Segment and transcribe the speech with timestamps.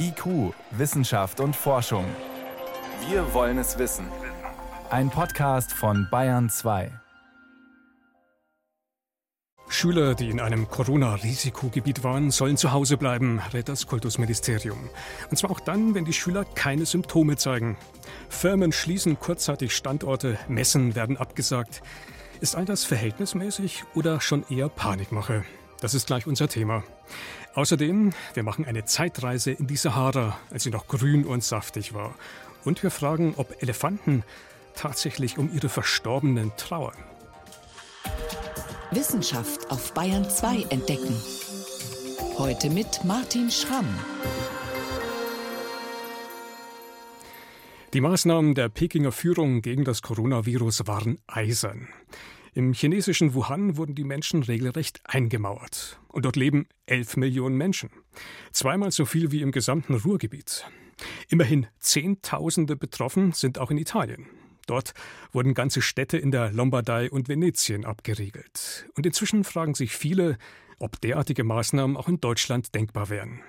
[0.00, 2.04] IQ, Wissenschaft und Forschung.
[3.08, 4.06] Wir wollen es wissen.
[4.90, 6.90] Ein Podcast von Bayern 2.
[9.68, 14.88] Schüler, die in einem Corona-Risikogebiet waren, sollen zu Hause bleiben, rät das Kultusministerium.
[15.30, 17.76] Und zwar auch dann, wenn die Schüler keine Symptome zeigen.
[18.30, 21.82] Firmen schließen kurzzeitig Standorte, Messen werden abgesagt.
[22.40, 25.44] Ist all das verhältnismäßig oder schon eher Panikmache?
[25.80, 26.82] Das ist gleich unser Thema.
[27.54, 32.14] Außerdem, wir machen eine Zeitreise in die Sahara, als sie noch grün und saftig war.
[32.64, 34.22] Und wir fragen, ob Elefanten
[34.74, 36.96] tatsächlich um ihre Verstorbenen trauern.
[38.90, 41.14] Wissenschaft auf Bayern 2 entdecken.
[42.38, 43.88] Heute mit Martin Schramm.
[47.94, 51.88] Die Maßnahmen der Pekinger Führung gegen das Coronavirus waren eisern.
[52.54, 56.00] Im chinesischen Wuhan wurden die Menschen regelrecht eingemauert.
[56.08, 57.90] Und dort leben 11 Millionen Menschen.
[58.52, 60.64] Zweimal so viel wie im gesamten Ruhrgebiet.
[61.28, 64.26] Immerhin Zehntausende betroffen sind auch in Italien.
[64.66, 64.92] Dort
[65.32, 68.86] wurden ganze Städte in der Lombardei und Venetien abgeriegelt.
[68.96, 70.36] Und inzwischen fragen sich viele,
[70.78, 73.40] ob derartige Maßnahmen auch in Deutschland denkbar wären.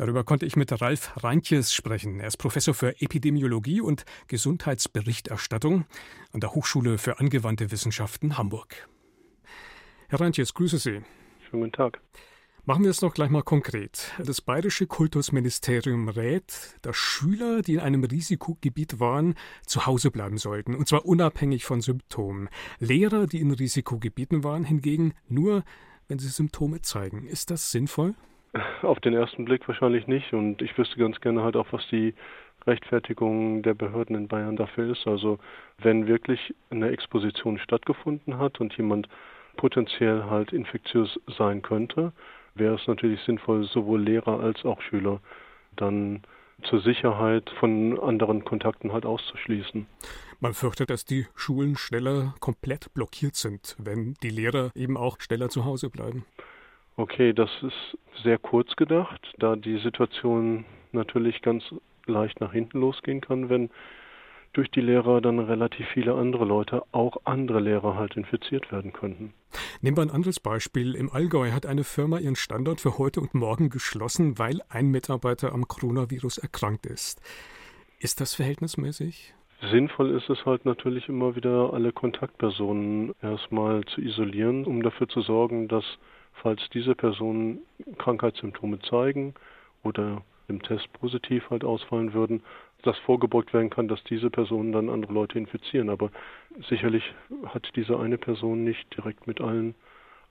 [0.00, 2.20] Darüber konnte ich mit Ralf Reintjes sprechen.
[2.20, 5.84] Er ist Professor für Epidemiologie und Gesundheitsberichterstattung
[6.32, 8.88] an der Hochschule für angewandte Wissenschaften Hamburg.
[10.08, 11.02] Herr Reintjes, grüße Sie.
[11.42, 12.00] Schönen guten Tag.
[12.64, 14.12] Machen wir es noch gleich mal konkret.
[14.16, 19.34] Das bayerische Kultusministerium rät, dass Schüler, die in einem Risikogebiet waren,
[19.66, 22.48] zu Hause bleiben sollten, und zwar unabhängig von Symptomen.
[22.78, 25.62] Lehrer, die in Risikogebieten waren, hingegen nur,
[26.08, 27.26] wenn sie Symptome zeigen.
[27.26, 28.14] Ist das sinnvoll?
[28.82, 30.32] Auf den ersten Blick wahrscheinlich nicht.
[30.32, 32.14] Und ich wüsste ganz gerne halt auch, was die
[32.66, 35.06] Rechtfertigung der Behörden in Bayern dafür ist.
[35.06, 35.38] Also
[35.78, 39.08] wenn wirklich eine Exposition stattgefunden hat und jemand
[39.56, 42.12] potenziell halt infektiös sein könnte,
[42.54, 45.20] wäre es natürlich sinnvoll, sowohl Lehrer als auch Schüler
[45.76, 46.22] dann
[46.64, 49.86] zur Sicherheit von anderen Kontakten halt auszuschließen.
[50.40, 55.48] Man fürchtet, dass die Schulen schneller komplett blockiert sind, wenn die Lehrer eben auch schneller
[55.48, 56.24] zu Hause bleiben.
[57.00, 61.64] Okay, das ist sehr kurz gedacht, da die Situation natürlich ganz
[62.04, 63.70] leicht nach hinten losgehen kann, wenn
[64.52, 69.32] durch die Lehrer dann relativ viele andere Leute, auch andere Lehrer halt infiziert werden könnten.
[69.80, 70.94] Nehmen wir ein anderes Beispiel.
[70.94, 75.54] Im Allgäu hat eine Firma ihren Standort für heute und morgen geschlossen, weil ein Mitarbeiter
[75.54, 77.22] am Coronavirus erkrankt ist.
[77.98, 79.32] Ist das verhältnismäßig?
[79.70, 85.22] Sinnvoll ist es halt natürlich immer wieder, alle Kontaktpersonen erstmal zu isolieren, um dafür zu
[85.22, 85.84] sorgen, dass
[86.42, 87.60] falls diese Personen
[87.98, 89.34] Krankheitssymptome zeigen
[89.82, 92.42] oder im Test positiv halt ausfallen würden,
[92.82, 95.90] dass vorgebeugt werden kann, dass diese Personen dann andere Leute infizieren.
[95.90, 96.10] Aber
[96.68, 97.04] sicherlich
[97.46, 99.74] hat diese eine Person nicht direkt mit allen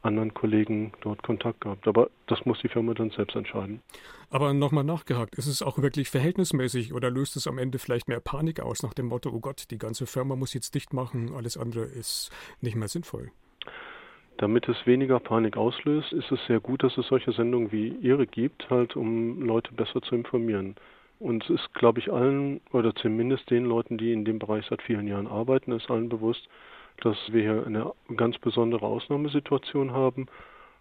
[0.02, 1.88] anderen Kollegen dort Kontakt gehabt.
[1.88, 3.82] Aber das muss die Firma dann selbst entscheiden.
[4.30, 8.22] Aber nochmal nachgehakt, ist es auch wirklich verhältnismäßig oder löst es am Ende vielleicht mehr
[8.22, 11.58] Panik aus nach dem Motto, oh Gott, die ganze Firma muss jetzt dicht machen, alles
[11.58, 12.32] andere ist
[12.62, 13.32] nicht mehr sinnvoll?
[14.40, 18.26] Damit es weniger Panik auslöst, ist es sehr gut, dass es solche Sendungen wie Ihre
[18.26, 20.76] gibt, halt um Leute besser zu informieren.
[21.20, 24.82] Und es ist, glaube ich, allen oder zumindest den Leuten, die in dem Bereich seit
[24.82, 26.48] vielen Jahren arbeiten, ist allen bewusst,
[27.02, 30.28] dass wir hier eine ganz besondere Ausnahmesituation haben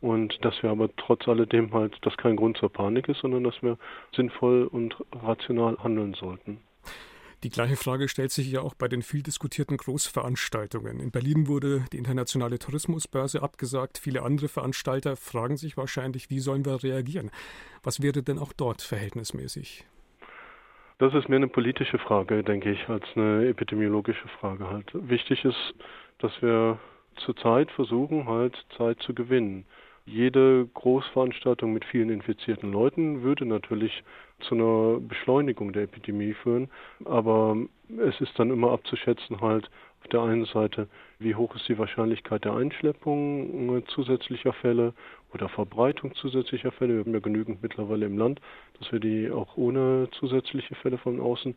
[0.01, 3.61] und dass wir aber trotz alledem halt, dass kein Grund zur Panik ist, sondern dass
[3.61, 3.77] wir
[4.15, 6.61] sinnvoll und rational handeln sollten.
[7.45, 10.99] Die gleiche Frage stellt sich ja auch bei den viel diskutierten Großveranstaltungen.
[10.99, 13.99] In Berlin wurde die internationale Tourismusbörse abgesagt.
[13.99, 17.31] Viele andere Veranstalter fragen sich wahrscheinlich, wie sollen wir reagieren?
[17.85, 19.85] Was wäre denn auch dort verhältnismäßig?
[20.99, 24.91] Das ist mehr eine politische Frage, denke ich, als eine epidemiologische Frage halt.
[24.93, 25.75] Wichtig ist,
[26.19, 26.81] dass wir
[27.25, 29.65] zurzeit versuchen, halt Zeit zu gewinnen.
[30.07, 34.03] Jede Großveranstaltung mit vielen infizierten Leuten würde natürlich
[34.41, 36.69] zu einer Beschleunigung der Epidemie führen.
[37.05, 37.57] Aber
[37.99, 40.89] es ist dann immer abzuschätzen halt auf der einen Seite,
[41.19, 44.95] wie hoch ist die Wahrscheinlichkeit der Einschleppung zusätzlicher Fälle
[45.35, 46.95] oder Verbreitung zusätzlicher Fälle.
[46.95, 48.41] Wir haben ja genügend mittlerweile im Land,
[48.79, 51.57] dass wir die auch ohne zusätzliche Fälle von außen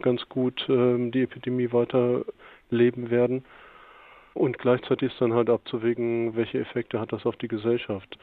[0.00, 3.44] ganz gut äh, die Epidemie weiterleben werden.
[4.34, 8.18] Und gleichzeitig ist dann halt abzuwägen, welche Effekte hat das auf die Gesellschaft.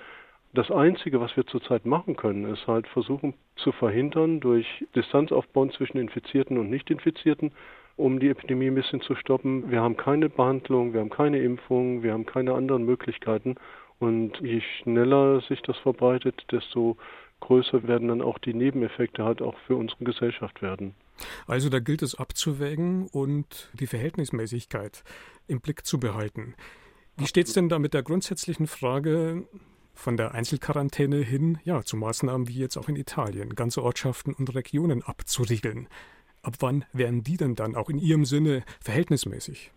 [0.53, 4.65] Das Einzige, was wir zurzeit machen können, ist halt versuchen zu verhindern durch
[4.95, 7.51] Distanz aufbauen zwischen Infizierten und Nicht-Infizierten,
[7.97, 9.69] um die Epidemie ein bisschen zu stoppen.
[9.69, 13.55] Wir haben keine Behandlung, wir haben keine Impfung, wir haben keine anderen Möglichkeiten.
[13.99, 16.97] Und je schneller sich das verbreitet, desto
[17.41, 20.95] größer werden dann auch die Nebeneffekte halt auch für unsere Gesellschaft werden.
[21.45, 25.03] Also da gilt es abzuwägen und die Verhältnismäßigkeit
[25.47, 26.55] im Blick zu behalten.
[27.17, 29.43] Wie steht es denn da mit der grundsätzlichen Frage,
[29.99, 34.55] von der Einzelquarantäne hin ja, zu Maßnahmen wie jetzt auch in Italien, ganze Ortschaften und
[34.55, 35.87] Regionen abzuriegeln.
[36.41, 39.71] Ab wann wären die denn dann auch in Ihrem Sinne verhältnismäßig?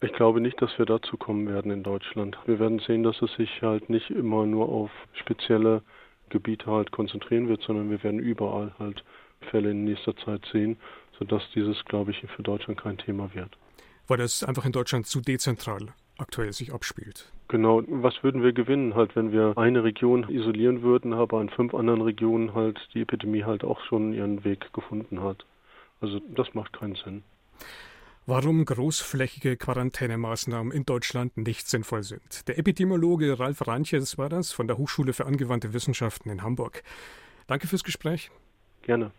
[0.00, 2.36] Ich glaube nicht, dass wir dazu kommen werden in Deutschland.
[2.46, 5.82] Wir werden sehen, dass es sich halt nicht immer nur auf spezielle
[6.28, 9.02] Gebiete halt konzentrieren wird, sondern wir werden überall halt
[9.50, 10.76] Fälle in nächster Zeit sehen,
[11.18, 13.56] sodass dieses, glaube ich, für Deutschland kein Thema wird.
[14.06, 17.32] Weil das einfach in Deutschland zu dezentral aktuell sich abspielt.
[17.48, 21.74] Genau, was würden wir gewinnen, halt, wenn wir eine Region isolieren würden, aber in fünf
[21.74, 25.46] anderen Regionen halt die Epidemie halt auch schon ihren Weg gefunden hat.
[26.00, 27.22] Also das macht keinen Sinn.
[28.26, 32.46] Warum großflächige Quarantänemaßnahmen in Deutschland nicht sinnvoll sind.
[32.46, 36.82] Der Epidemiologe Ralf Ranches war das von der Hochschule für angewandte Wissenschaften in Hamburg.
[37.46, 38.30] Danke fürs Gespräch.
[38.82, 39.12] Gerne.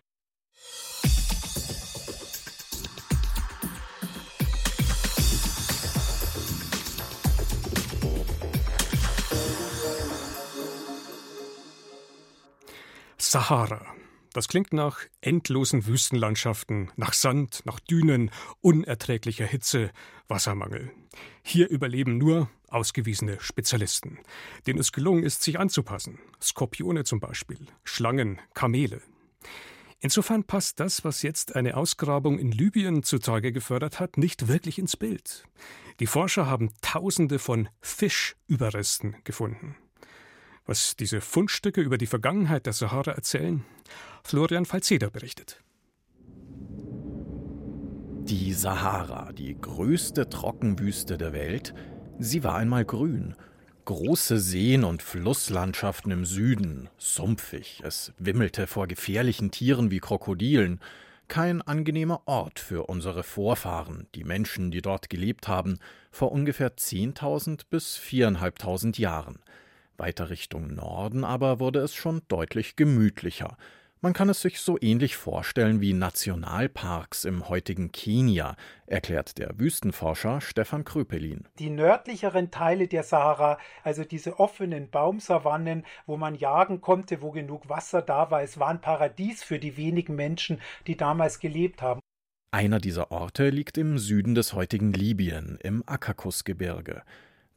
[13.32, 13.86] Sahara.
[14.34, 18.32] Das klingt nach endlosen Wüstenlandschaften, nach Sand, nach Dünen,
[18.62, 19.92] unerträglicher Hitze,
[20.28, 20.92] Wassermangel.
[21.44, 24.18] Hier überleben nur ausgewiesene Spezialisten,
[24.66, 26.18] denen es gelungen ist, sich anzupassen.
[26.42, 29.00] Skorpione zum Beispiel, Schlangen, Kamele.
[30.00, 34.98] Insofern passt das, was jetzt eine Ausgrabung in Libyen zutage gefördert hat, nicht wirklich ins
[34.98, 35.44] Bild.
[36.00, 39.76] Die Forscher haben Tausende von Fischüberresten gefunden.
[40.70, 43.66] Was diese Fundstücke über die Vergangenheit der Sahara erzählen,
[44.24, 45.64] Florian Falzeder berichtet.
[48.22, 51.74] Die Sahara, die größte Trockenwüste der Welt,
[52.20, 53.34] sie war einmal grün.
[53.86, 60.82] Große Seen und Flusslandschaften im Süden, sumpfig, es wimmelte vor gefährlichen Tieren wie Krokodilen.
[61.28, 65.80] Kein angenehmer Ort für unsere Vorfahren, die Menschen, die dort gelebt haben,
[66.12, 69.40] vor ungefähr 10.000 bis 4.500 Jahren.
[70.00, 73.58] Weiter Richtung Norden aber wurde es schon deutlich gemütlicher.
[74.02, 78.56] Man kann es sich so ähnlich vorstellen wie Nationalparks im heutigen Kenia,
[78.88, 81.50] erklärt der Wüstenforscher Stefan Kröpelin.
[81.60, 87.68] Die nördlicheren Teile der Sahara, also diese offenen Baumsavannen, wo man jagen konnte, wo genug
[87.68, 92.00] Wasser da war, es war ein Paradies für die wenigen Menschen, die damals gelebt haben.
[92.52, 97.04] Einer dieser Orte liegt im Süden des heutigen Libyen, im Akakusgebirge.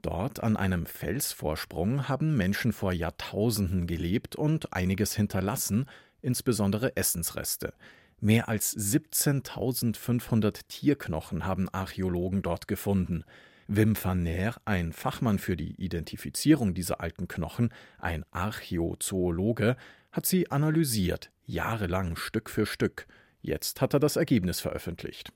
[0.03, 5.87] Dort an einem Felsvorsprung haben Menschen vor Jahrtausenden gelebt und einiges hinterlassen,
[6.21, 7.73] insbesondere Essensreste.
[8.21, 13.25] Mehr als 17.500 Tierknochen haben Archäologen dort gefunden.
[13.69, 19.77] Wim van Neer, ein Fachmann für die Identifizierung dieser alten Knochen, ein Archäozoologe,
[20.11, 23.07] hat sie analysiert, jahrelang Stück für Stück.
[23.43, 25.33] Jetzt hat er das Ergebnis veröffentlicht.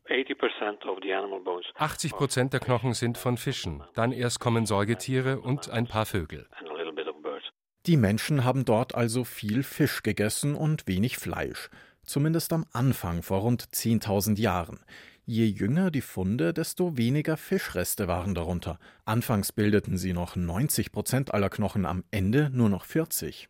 [1.74, 6.46] 80 Prozent der Knochen sind von Fischen, dann erst kommen Säugetiere und ein paar Vögel.
[7.86, 11.68] Die Menschen haben dort also viel Fisch gegessen und wenig Fleisch,
[12.04, 14.84] zumindest am Anfang vor rund 10.000 Jahren.
[15.24, 18.78] Je jünger die Funde, desto weniger Fischreste waren darunter.
[19.04, 23.48] Anfangs bildeten sie noch 90 Prozent aller Knochen, am Ende nur noch 40.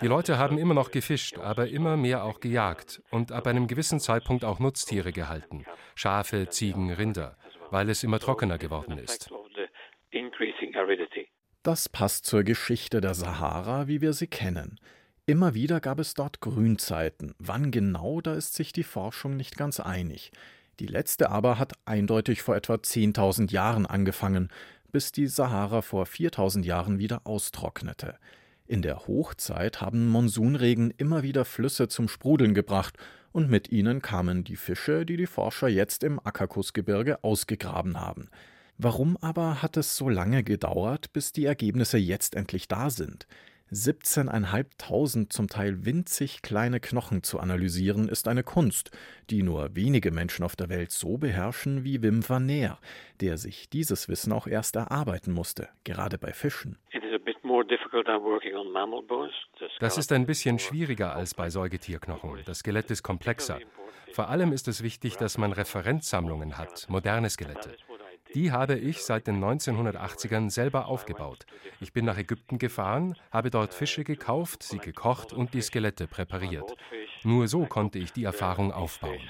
[0.00, 3.98] Die Leute haben immer noch gefischt, aber immer mehr auch gejagt und ab einem gewissen
[3.98, 5.64] Zeitpunkt auch Nutztiere gehalten.
[5.96, 7.36] Schafe, Ziegen, Rinder,
[7.70, 9.28] weil es immer trockener geworden ist.
[11.64, 14.78] Das passt zur Geschichte der Sahara, wie wir sie kennen.
[15.26, 17.34] Immer wieder gab es dort Grünzeiten.
[17.38, 20.30] Wann genau, da ist sich die Forschung nicht ganz einig.
[20.78, 24.48] Die letzte aber hat eindeutig vor etwa 10.000 Jahren angefangen,
[24.92, 28.16] bis die Sahara vor 4.000 Jahren wieder austrocknete.
[28.68, 32.98] In der Hochzeit haben Monsunregen immer wieder Flüsse zum Sprudeln gebracht,
[33.32, 38.28] und mit ihnen kamen die Fische, die die Forscher jetzt im Akakusgebirge ausgegraben haben.
[38.76, 43.26] Warum aber hat es so lange gedauert, bis die Ergebnisse jetzt endlich da sind?
[43.72, 48.90] 17.500 zum Teil winzig kleine Knochen zu analysieren, ist eine Kunst,
[49.30, 52.78] die nur wenige Menschen auf der Welt so beherrschen wie Wim van Neer,
[53.20, 56.78] der sich dieses Wissen auch erst erarbeiten musste, gerade bei Fischen.
[59.80, 62.42] Das ist ein bisschen schwieriger als bei Säugetierknochen.
[62.44, 63.58] Das Skelett ist komplexer.
[64.12, 67.76] Vor allem ist es wichtig, dass man Referenzsammlungen hat, moderne Skelette.
[68.34, 71.46] Die habe ich seit den 1980ern selber aufgebaut.
[71.80, 76.74] Ich bin nach Ägypten gefahren, habe dort Fische gekauft, sie gekocht und die Skelette präpariert.
[77.24, 79.20] Nur so konnte ich die Erfahrung aufbauen.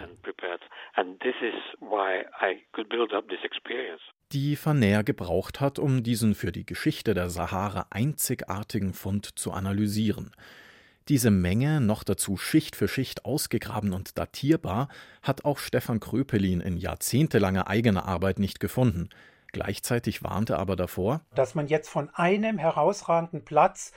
[4.32, 9.52] Die Van Neer gebraucht hat, um diesen für die Geschichte der Sahara einzigartigen Fund zu
[9.52, 10.32] analysieren.
[11.08, 14.88] Diese Menge, noch dazu Schicht für Schicht ausgegraben und datierbar,
[15.22, 19.08] hat auch Stefan Kröpelin in jahrzehntelanger eigener Arbeit nicht gefunden.
[19.52, 23.92] Gleichzeitig warnte er aber davor, dass man jetzt von einem herausragenden Platz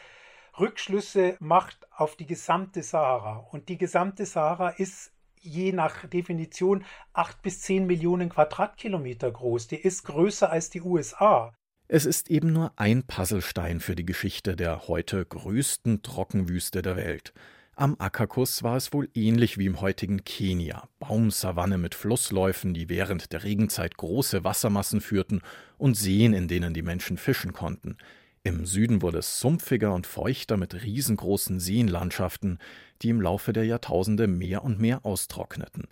[0.59, 3.37] Rückschlüsse macht auf die gesamte Sahara.
[3.51, 5.11] Und die gesamte Sahara ist
[5.41, 9.67] je nach Definition acht bis zehn Millionen Quadratkilometer groß.
[9.67, 11.53] Die ist größer als die USA.
[11.87, 17.33] Es ist eben nur ein Puzzlestein für die Geschichte der heute größten Trockenwüste der Welt.
[17.75, 20.87] Am Akakus war es wohl ähnlich wie im heutigen Kenia.
[20.99, 25.41] Baumsavanne mit Flussläufen, die während der Regenzeit große Wassermassen führten
[25.77, 27.97] und Seen, in denen die Menschen fischen konnten.
[28.43, 32.57] Im Süden wurde es sumpfiger und feuchter mit riesengroßen Seenlandschaften,
[33.03, 35.87] die im Laufe der Jahrtausende mehr und mehr austrockneten.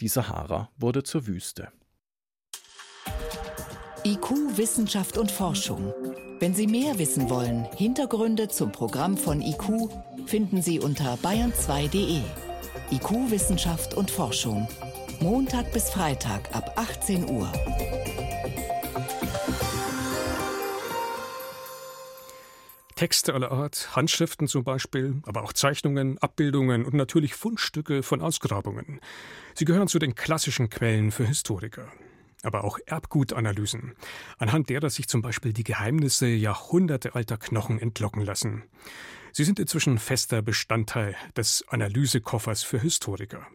[0.00, 1.68] Die Sahara wurde zur Wüste.
[4.04, 5.94] IQ, Wissenschaft und Forschung.
[6.40, 9.88] Wenn Sie mehr wissen wollen, Hintergründe zum Programm von IQ
[10.26, 12.20] finden Sie unter bayern2.de.
[12.90, 14.68] IQ, Wissenschaft und Forschung.
[15.20, 17.50] Montag bis Freitag ab 18 Uhr.
[22.94, 29.00] Texte aller Art, Handschriften zum Beispiel, aber auch Zeichnungen, Abbildungen und natürlich Fundstücke von Ausgrabungen.
[29.54, 31.88] Sie gehören zu den klassischen Quellen für Historiker.
[32.42, 33.94] Aber auch Erbgutanalysen,
[34.38, 38.64] anhand derer sich zum Beispiel die Geheimnisse jahrhundertealter Knochen entlocken lassen.
[39.32, 43.46] Sie sind inzwischen fester Bestandteil des Analysekoffers für Historiker.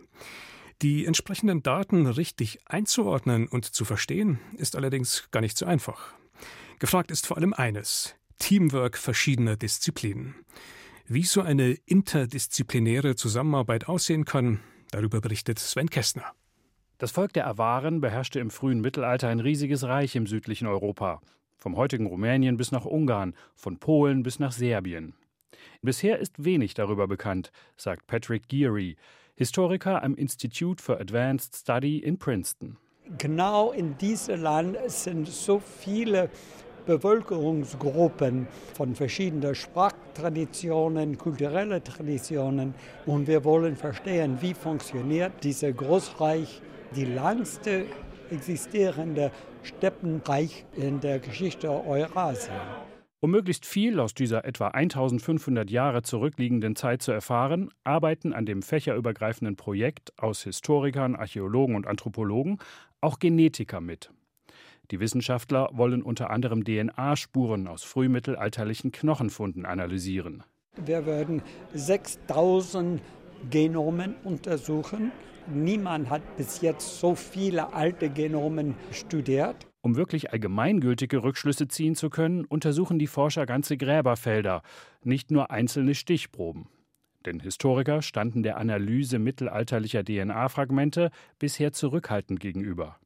[0.82, 6.14] Die entsprechenden Daten richtig einzuordnen und zu verstehen, ist allerdings gar nicht so einfach.
[6.80, 10.36] Gefragt ist vor allem eines Teamwork verschiedener Disziplinen.
[11.08, 14.60] Wie so eine interdisziplinäre Zusammenarbeit aussehen kann,
[14.92, 16.34] darüber berichtet Sven Kästner.
[16.98, 21.22] Das Volk der Awaren beherrschte im frühen Mittelalter ein riesiges Reich im südlichen Europa.
[21.58, 25.14] Vom heutigen Rumänien bis nach Ungarn, von Polen bis nach Serbien.
[25.82, 28.98] Bisher ist wenig darüber bekannt, sagt Patrick Geary,
[29.36, 32.78] Historiker am Institute for Advanced Study in Princeton.
[33.18, 36.30] Genau in diesem Land sind so viele
[36.86, 42.74] Bevölkerungsgruppen von verschiedenen Sprachtraditionen, kulturellen Traditionen.
[43.06, 46.62] Und wir wollen verstehen, wie funktioniert dieses Großreich,
[46.96, 47.86] die langste
[48.32, 49.32] existierende
[49.64, 52.56] Steppenreich in der Geschichte Eurasien.
[53.22, 58.62] Um möglichst viel aus dieser etwa 1500 Jahre zurückliegenden Zeit zu erfahren, arbeiten an dem
[58.62, 62.60] fächerübergreifenden Projekt aus Historikern, Archäologen und Anthropologen
[63.02, 64.10] auch Genetiker mit.
[64.92, 70.44] Die Wissenschaftler wollen unter anderem DNA-Spuren aus frühmittelalterlichen Knochenfunden analysieren.
[70.84, 71.42] Wir werden
[71.74, 73.02] 6000
[73.50, 75.12] Genomen untersuchen.
[75.48, 79.68] Niemand hat bis jetzt so viele alte Genomen studiert.
[79.82, 84.62] Um wirklich allgemeingültige Rückschlüsse ziehen zu können, untersuchen die Forscher ganze Gräberfelder,
[85.04, 86.68] nicht nur einzelne Stichproben.
[87.26, 92.98] Denn Historiker standen der Analyse mittelalterlicher DNA-Fragmente bisher zurückhaltend gegenüber.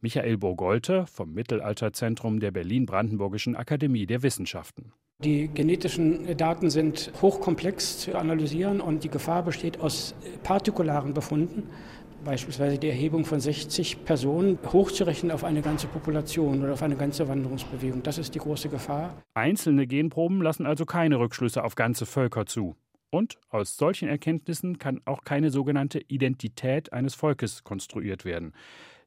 [0.00, 4.92] Michael Burgolte vom Mittelalterzentrum der Berlin-Brandenburgischen Akademie der Wissenschaften.
[5.24, 10.14] Die genetischen Daten sind hochkomplex zu analysieren und die Gefahr besteht aus
[10.44, 11.68] partikularen Befunden,
[12.24, 17.26] beispielsweise die Erhebung von 60 Personen, hochzurechnen auf eine ganze Population oder auf eine ganze
[17.26, 18.04] Wanderungsbewegung.
[18.04, 19.20] Das ist die große Gefahr.
[19.34, 22.76] Einzelne Genproben lassen also keine Rückschlüsse auf ganze Völker zu.
[23.10, 28.52] Und aus solchen Erkenntnissen kann auch keine sogenannte Identität eines Volkes konstruiert werden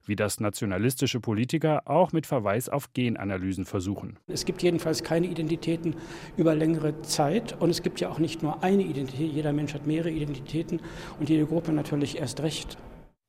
[0.06, 4.18] wie das nationalistische Politiker auch mit Verweis auf Genanalysen versuchen.
[4.28, 5.96] Es gibt jedenfalls keine Identitäten
[6.38, 9.88] über längere Zeit und es gibt ja auch nicht nur eine Identität, jeder Mensch hat
[9.88, 10.80] mehrere Identitäten
[11.20, 12.78] und jede Gruppe natürlich erst recht.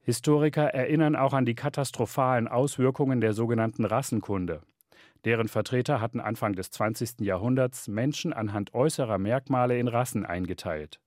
[0.04, 4.62] Historiker erinnern auch an die katastrophalen Auswirkungen der sogenannten Rassenkunde.
[5.24, 7.20] Deren Vertreter hatten Anfang des 20.
[7.20, 10.98] Jahrhunderts Menschen anhand äußerer Merkmale in Rassen eingeteilt.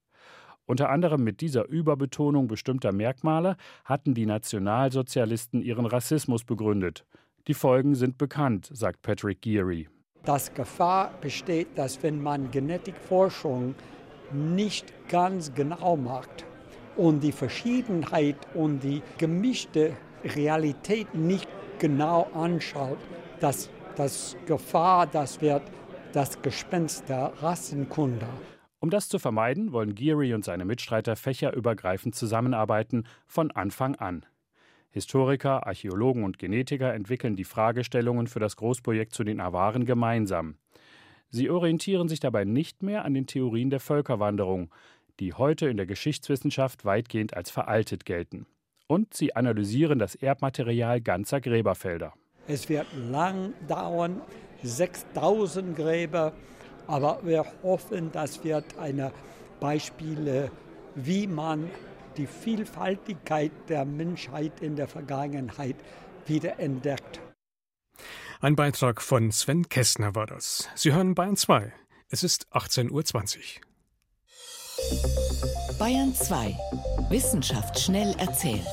[0.67, 7.05] Unter anderem mit dieser Überbetonung bestimmter Merkmale hatten die Nationalsozialisten ihren Rassismus begründet.
[7.47, 9.87] Die Folgen sind bekannt, sagt Patrick Geary.
[10.23, 13.75] Das Gefahr besteht, dass wenn man Genetikforschung
[14.33, 16.45] nicht ganz genau macht
[16.97, 22.97] und die Verschiedenheit und die gemischte Realität nicht genau anschaut,
[23.39, 25.61] dass das Gefahr, das wird
[26.13, 28.25] das Gespenst der Rassenkunde.
[28.85, 34.27] Um das zu vermeiden, wollen Geary und seine Mitstreiter fächerübergreifend zusammenarbeiten von Anfang an.
[34.91, 40.57] Historiker, Archäologen und Genetiker entwickeln die Fragestellungen für das Großprojekt zu den Awaren gemeinsam.
[41.31, 44.71] Sie orientieren sich dabei nicht mehr an den Theorien der Völkerwanderung,
[45.19, 48.45] die heute in der Geschichtswissenschaft weitgehend als veraltet gelten.
[48.85, 52.13] Und sie analysieren das Erbmaterial ganzer Gräberfelder.
[52.47, 54.21] Es wird lang dauern,
[54.61, 56.33] 6000 Gräber
[56.87, 59.11] aber wir hoffen, das wird eine
[59.59, 60.51] Beispiele,
[60.95, 61.69] wie man
[62.17, 65.75] die Vielfaltigkeit der Menschheit in der Vergangenheit
[66.25, 67.21] wiederentdeckt.
[68.41, 70.69] Ein Beitrag von Sven Kästner war das.
[70.75, 71.73] Sie hören Bayern 2.
[72.09, 73.03] Es ist 18.20 Uhr.
[75.79, 76.55] Bayern 2.
[77.09, 78.65] Wissenschaft schnell erzählt.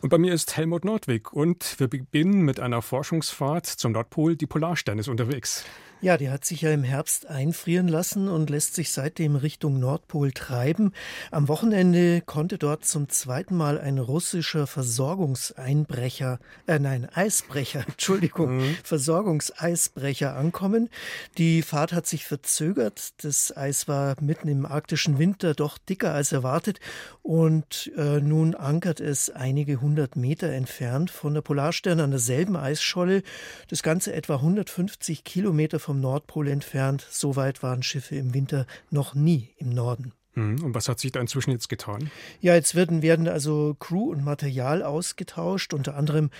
[0.00, 4.36] Und bei mir ist Helmut Nordwig und wir beginnen mit einer Forschungsfahrt zum Nordpol.
[4.36, 5.64] Die Polarstern ist unterwegs.
[6.02, 10.30] Ja, die hat sich ja im Herbst einfrieren lassen und lässt sich seitdem Richtung Nordpol
[10.30, 10.92] treiben.
[11.30, 18.76] Am Wochenende konnte dort zum zweiten Mal ein russischer Versorgungseinbrecher, äh nein, Eisbrecher, Entschuldigung, mhm.
[18.84, 20.90] Versorgungseisbrecher ankommen.
[21.38, 23.24] Die Fahrt hat sich verzögert.
[23.24, 26.78] Das Eis war mitten im arktischen Winter doch dicker als erwartet
[27.22, 33.22] und äh, nun ankert es einige hundert Meter entfernt von der Polarstern an derselben Eisscholle.
[33.68, 37.06] Das Ganze etwa 150 Kilometer vom Nordpol entfernt.
[37.08, 40.12] So weit waren Schiffe im Winter noch nie im Norden.
[40.36, 40.62] Mhm.
[40.62, 42.10] Und was hat sich da inzwischen jetzt getan?
[42.40, 45.72] Ja, jetzt werden, werden also Crew und Material ausgetauscht.
[45.74, 46.30] Unter anderem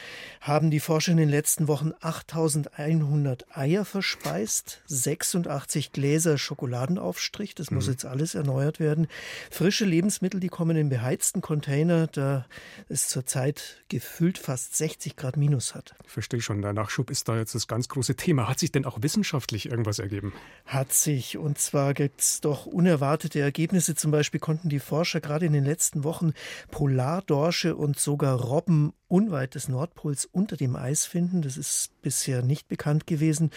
[0.41, 7.87] haben die Forscher in den letzten Wochen 8100 Eier verspeist, 86 Gläser Schokoladenaufstrich, das muss
[7.87, 7.93] mhm.
[7.93, 9.09] jetzt alles erneuert werden.
[9.51, 12.47] Frische Lebensmittel, die kommen in beheizten Container, da
[12.89, 15.95] es zurzeit gefüllt fast 60 Grad minus hat.
[16.05, 18.49] Ich verstehe schon, der Nachschub ist da jetzt das ganz große Thema.
[18.49, 20.35] Hat sich denn auch wissenschaftlich irgendwas ergeben?
[20.67, 21.39] Hat sich.
[21.39, 25.53] Und zwar gibt es doch unerwartete Ergebnisse Ergebnisse zum Beispiel konnten die Forscher gerade in
[25.53, 26.33] den letzten Wochen
[26.71, 31.43] Polardorsche und sogar Robben unweit des Nordpols unter dem Eis finden.
[31.43, 33.51] Das ist bisher nicht bekannt gewesen.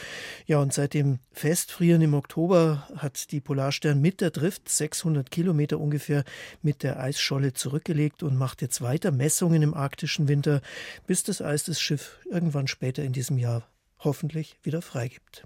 [0.45, 5.79] Ja, und seit dem Festfrieren im Oktober hat die Polarstern mit der Drift 600 Kilometer
[5.79, 6.23] ungefähr
[6.61, 10.61] mit der Eisscholle zurückgelegt und macht jetzt weiter Messungen im arktischen Winter,
[11.07, 13.63] bis das Eis das Schiff irgendwann später in diesem Jahr
[13.97, 15.43] hoffentlich wieder freigibt.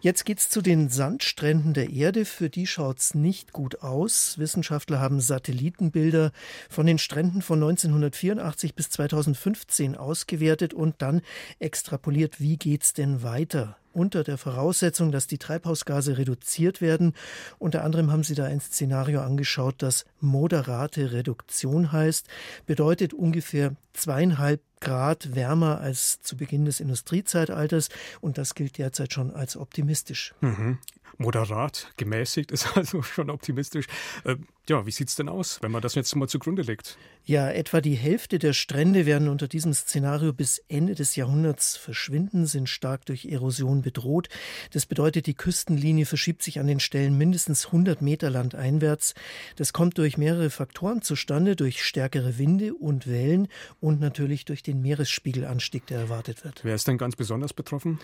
[0.00, 2.24] Jetzt geht's zu den Sandstränden der Erde.
[2.24, 4.38] Für die schaut's nicht gut aus.
[4.38, 6.30] Wissenschaftler haben Satellitenbilder
[6.70, 11.22] von den Stränden von 1984 bis 2015 ausgewertet und dann
[11.58, 13.76] extrapoliert, wie geht's denn weiter?
[13.98, 17.14] Unter der Voraussetzung, dass die Treibhausgase reduziert werden.
[17.58, 22.28] Unter anderem haben sie da ein Szenario angeschaut, das moderate Reduktion heißt,
[22.66, 27.88] bedeutet ungefähr zweieinhalb Grad wärmer als zu Beginn des Industriezeitalters
[28.20, 30.34] und das gilt derzeit schon als optimistisch.
[30.40, 30.78] Mhm
[31.16, 33.86] moderat, gemäßigt ist also schon optimistisch.
[34.24, 34.36] Äh,
[34.68, 36.98] ja, wie sieht es denn aus, wenn man das jetzt mal zugrunde legt?
[37.24, 42.46] Ja, etwa die Hälfte der Strände werden unter diesem Szenario bis Ende des Jahrhunderts verschwinden,
[42.46, 44.28] sind stark durch Erosion bedroht.
[44.72, 49.14] Das bedeutet, die Küstenlinie verschiebt sich an den Stellen mindestens 100 Meter landeinwärts.
[49.56, 53.48] Das kommt durch mehrere Faktoren zustande, durch stärkere Winde und Wellen
[53.80, 56.60] und natürlich durch den Meeresspiegelanstieg, der erwartet wird.
[56.62, 58.00] Wer ist denn ganz besonders betroffen?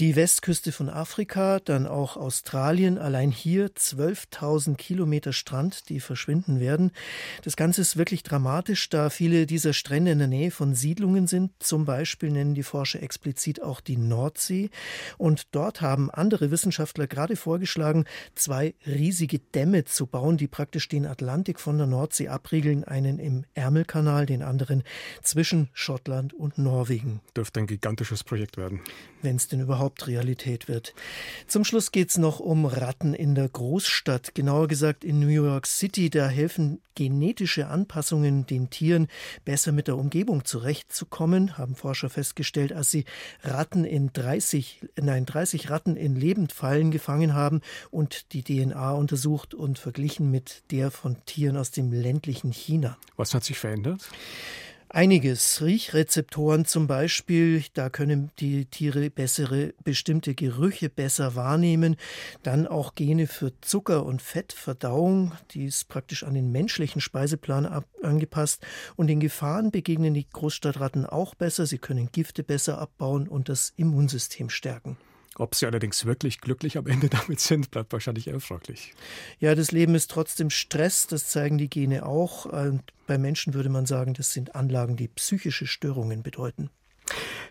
[0.00, 6.58] Die Westküste von Afrika, dann auch Australien, Australien allein hier 12.000 Kilometer Strand, die verschwinden
[6.58, 6.90] werden.
[7.44, 11.52] Das Ganze ist wirklich dramatisch, da viele dieser Strände in der Nähe von Siedlungen sind.
[11.58, 14.70] Zum Beispiel nennen die Forscher explizit auch die Nordsee.
[15.18, 21.04] Und dort haben andere Wissenschaftler gerade vorgeschlagen, zwei riesige Dämme zu bauen, die praktisch den
[21.04, 22.84] Atlantik von der Nordsee abriegeln.
[22.84, 24.82] Einen im Ärmelkanal, den anderen
[25.20, 27.20] zwischen Schottland und Norwegen.
[27.36, 28.80] Dürfte ein gigantisches Projekt werden.
[29.20, 30.94] Wenn es denn überhaupt Realität wird.
[31.46, 35.66] Zum Schluss geht es noch um Ratten in der Großstadt, genauer gesagt in New York
[35.66, 36.10] City.
[36.10, 39.08] Da helfen genetische Anpassungen den Tieren
[39.44, 43.04] besser mit der Umgebung zurechtzukommen, haben Forscher festgestellt, als sie
[43.42, 49.80] Ratten in 30, nein, 30 Ratten in Lebendfallen gefangen haben und die DNA untersucht und
[49.80, 52.96] verglichen mit der von Tieren aus dem ländlichen China.
[53.16, 54.08] Was hat sich verändert?
[54.92, 55.62] Einiges.
[55.62, 61.94] Riechrezeptoren zum Beispiel, da können die Tiere bessere, bestimmte Gerüche besser wahrnehmen.
[62.42, 67.84] Dann auch Gene für Zucker- und Fettverdauung, die ist praktisch an den menschlichen Speiseplan ab,
[68.02, 68.66] angepasst.
[68.96, 71.66] Und den Gefahren begegnen die Großstadtratten auch besser.
[71.66, 74.96] Sie können Gifte besser abbauen und das Immunsystem stärken.
[75.36, 78.94] Ob sie allerdings wirklich glücklich am Ende damit sind, bleibt wahrscheinlich eher fraglich.
[79.38, 82.46] Ja, das Leben ist trotzdem Stress, das zeigen die Gene auch.
[82.46, 86.70] Und bei Menschen würde man sagen, das sind Anlagen, die psychische Störungen bedeuten.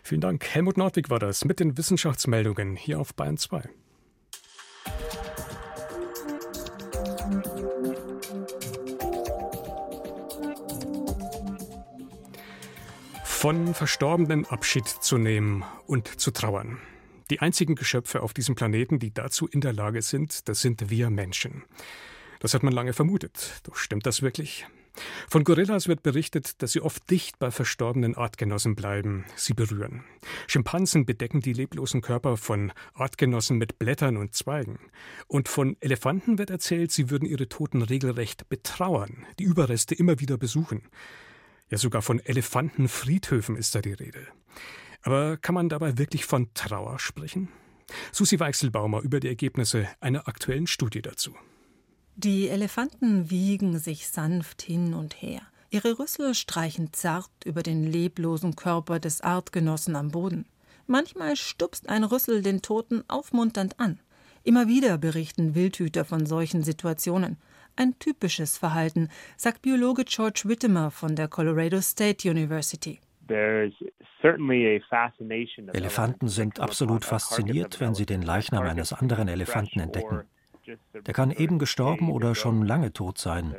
[0.02, 0.46] Vielen Dank.
[0.46, 3.68] Helmut Nordwig war das mit den Wissenschaftsmeldungen hier auf Bayern 2.
[13.24, 16.78] Von Verstorbenen Abschied zu nehmen und zu trauern.
[17.30, 21.10] Die einzigen Geschöpfe auf diesem Planeten, die dazu in der Lage sind, das sind wir
[21.10, 21.62] Menschen.
[22.40, 23.60] Das hat man lange vermutet.
[23.62, 24.66] Doch stimmt das wirklich?
[25.28, 30.02] Von Gorillas wird berichtet, dass sie oft dicht bei verstorbenen Artgenossen bleiben, sie berühren.
[30.48, 34.80] Schimpansen bedecken die leblosen Körper von Artgenossen mit Blättern und Zweigen.
[35.28, 40.36] Und von Elefanten wird erzählt, sie würden ihre Toten regelrecht betrauern, die Überreste immer wieder
[40.36, 40.82] besuchen.
[41.70, 44.26] Ja, sogar von Elefantenfriedhöfen ist da die Rede.
[45.02, 47.48] Aber kann man dabei wirklich von Trauer sprechen?
[48.12, 51.34] Susi Weichselbaumer über die Ergebnisse einer aktuellen Studie dazu.
[52.16, 55.40] Die Elefanten wiegen sich sanft hin und her.
[55.70, 60.46] Ihre Rüssel streichen zart über den leblosen Körper des Artgenossen am Boden.
[60.86, 64.00] Manchmal stupst ein Rüssel den Toten aufmunternd an.
[64.42, 67.38] Immer wieder berichten Wildhüter von solchen Situationen.
[67.76, 73.00] Ein typisches Verhalten, sagt Biologe George Whittemer von der Colorado State University.
[75.72, 80.22] Elefanten sind absolut fasziniert, wenn sie den Leichnam eines anderen Elefanten entdecken.
[80.94, 83.56] Der kann eben gestorben oder schon lange tot sein.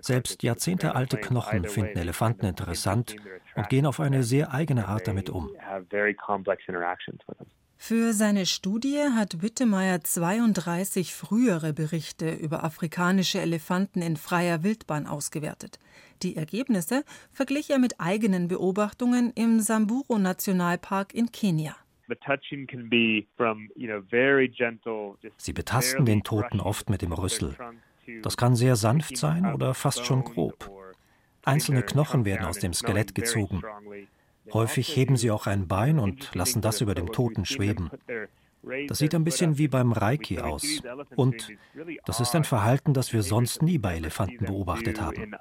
[0.00, 3.16] Selbst jahrzehntealte Knochen finden Elefanten interessant
[3.54, 5.50] und gehen auf eine sehr eigene Art damit um.
[7.84, 15.80] Für seine Studie hat Wittemeyer 32 frühere Berichte über afrikanische Elefanten in freier Wildbahn ausgewertet.
[16.22, 21.74] Die Ergebnisse verglich er mit eigenen Beobachtungen im Samburu Nationalpark in Kenia.
[25.36, 27.56] Sie betasten den Toten oft mit dem Rüssel.
[28.22, 30.70] Das kann sehr sanft sein oder fast schon grob.
[31.44, 33.60] Einzelne Knochen werden aus dem Skelett gezogen.
[34.52, 37.90] Häufig heben sie auch ein Bein und lassen das über dem Toten schweben.
[38.86, 40.64] Das sieht ein bisschen wie beim Reiki aus.
[41.16, 41.48] Und
[42.06, 45.34] das ist ein Verhalten, das wir sonst nie bei Elefanten beobachtet haben.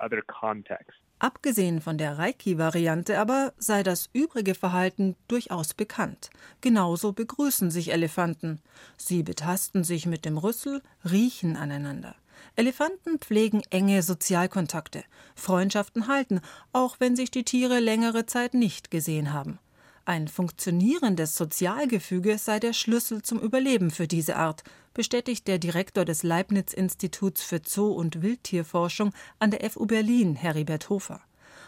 [1.19, 6.31] Abgesehen von der Reiki-Variante aber sei das übrige Verhalten durchaus bekannt.
[6.61, 8.59] Genauso begrüßen sich Elefanten.
[8.97, 12.15] Sie betasten sich mit dem Rüssel, riechen aneinander.
[12.55, 15.03] Elefanten pflegen enge Sozialkontakte.
[15.35, 16.41] Freundschaften halten,
[16.73, 19.59] auch wenn sich die Tiere längere Zeit nicht gesehen haben.
[20.05, 26.23] Ein funktionierendes Sozialgefüge sei der Schlüssel zum Überleben für diese Art, bestätigt der Direktor des
[26.23, 31.21] Leibniz-Instituts für Zoo- und Wildtierforschung an der FU Berlin, Heribert Hofer.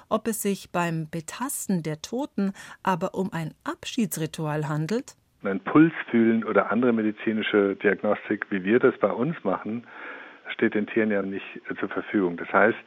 [0.09, 5.15] Ob es sich beim Betasten der Toten aber um ein Abschiedsritual handelt?
[5.43, 9.85] Ein Puls fühlen oder andere medizinische Diagnostik, wie wir das bei uns machen,
[10.49, 11.45] steht den Tieren ja nicht
[11.79, 12.37] zur Verfügung.
[12.37, 12.77] Das heißt,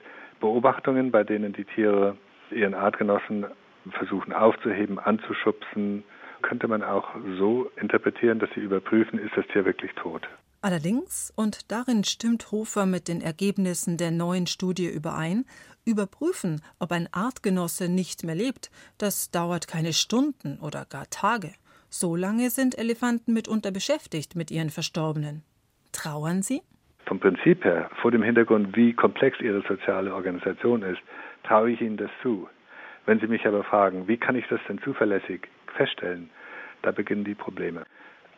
[0.40, 2.16] Beobachtungen, bei denen die Tiere
[2.50, 3.46] ihren Artgenossen
[3.90, 6.04] versuchen aufzuheben, anzuschubsen,
[6.42, 10.28] könnte man auch so interpretieren, dass sie überprüfen, ist das Tier wirklich tot.
[10.60, 15.44] Allerdings, und darin stimmt Hofer mit den Ergebnissen der neuen Studie überein,
[15.84, 21.52] überprüfen, ob ein Artgenosse nicht mehr lebt, das dauert keine Stunden oder gar Tage.
[21.88, 25.44] So lange sind Elefanten mitunter beschäftigt mit ihren Verstorbenen.
[25.92, 26.62] Trauern sie?
[27.06, 31.00] Vom Prinzip her, vor dem Hintergrund, wie komplex ihre soziale Organisation ist,
[31.44, 32.48] traue ich ihnen das zu.
[33.06, 36.30] Wenn Sie mich aber fragen, wie kann ich das denn zuverlässig feststellen,
[36.82, 37.84] da beginnen die Probleme.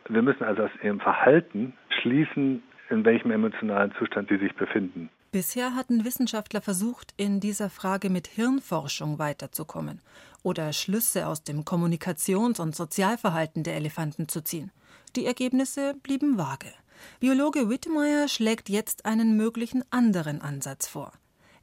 [0.09, 5.09] Wir müssen also aus Ihrem Verhalten schließen, in welchem emotionalen Zustand Sie sich befinden.
[5.33, 10.01] Bisher hatten Wissenschaftler versucht, in dieser Frage mit Hirnforschung weiterzukommen
[10.43, 14.71] oder Schlüsse aus dem Kommunikations- und Sozialverhalten der Elefanten zu ziehen.
[15.17, 16.73] Die Ergebnisse blieben vage.
[17.21, 21.13] Biologe Whittemeier schlägt jetzt einen möglichen anderen Ansatz vor.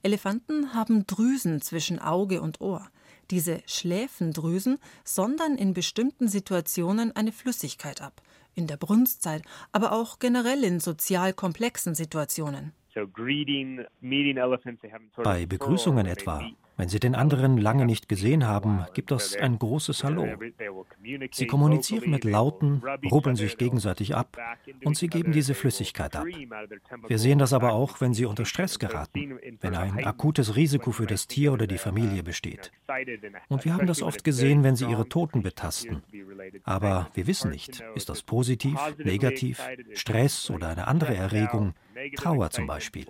[0.03, 2.87] Elefanten haben Drüsen zwischen Auge und Ohr.
[3.31, 8.21] Diese Schläfendrüsen sondern in bestimmten Situationen eine Flüssigkeit ab,
[8.53, 12.73] in der Brunstzeit, aber auch generell in sozial komplexen Situationen.
[15.23, 16.41] Bei Begrüßungen etwa
[16.77, 20.27] wenn Sie den anderen lange nicht gesehen haben, gibt es ein großes Hallo.
[21.31, 24.37] Sie kommunizieren mit Lauten, rubbeln sich gegenseitig ab
[24.83, 26.25] und sie geben diese Flüssigkeit ab.
[27.07, 31.05] Wir sehen das aber auch, wenn sie unter Stress geraten, wenn ein akutes Risiko für
[31.05, 32.71] das Tier oder die Familie besteht.
[33.47, 36.03] Und wir haben das oft gesehen, wenn sie ihre Toten betasten.
[36.63, 39.61] Aber wir wissen nicht, ist das positiv, negativ,
[39.93, 41.73] Stress oder eine andere Erregung,
[42.11, 43.05] Trauer zum Beispiel.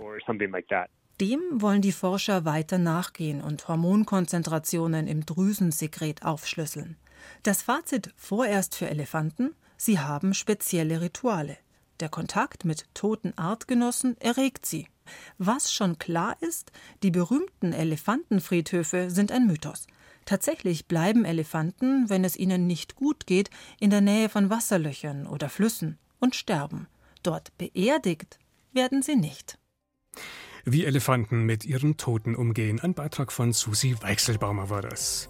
[1.22, 6.98] Dem wollen die Forscher weiter nachgehen und Hormonkonzentrationen im Drüsensekret aufschlüsseln.
[7.44, 11.58] Das Fazit vorerst für Elefanten: Sie haben spezielle Rituale.
[12.02, 14.88] Der Kontakt mit toten Artgenossen erregt sie.
[15.38, 16.72] Was schon klar ist,
[17.04, 19.88] die berühmten Elefantenfriedhöfe sind ein Mythos.
[20.26, 25.50] Tatsächlich bleiben Elefanten, wenn es ihnen nicht gut geht, in der Nähe von Wasserlöchern oder
[25.50, 26.88] Flüssen und sterben.
[27.22, 28.40] Dort beerdigt
[28.76, 29.58] werden sie nicht.
[30.66, 32.80] Wie Elefanten mit ihren Toten umgehen.
[32.80, 35.30] Ein Beitrag von Susi Weichselbaumer war das.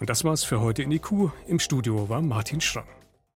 [0.00, 1.32] Und das war's für heute in IQ.
[1.46, 2.86] Im Studio war Martin Schramm.